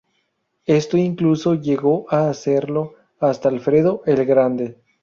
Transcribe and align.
Esto 0.65 0.97
incluso 0.97 1.53
llegó 1.53 2.07
a 2.11 2.27
hacerlo 2.27 2.95
hasta 3.19 3.49
Alfredo 3.49 4.01
el 4.07 4.25
Grande. 4.25 4.79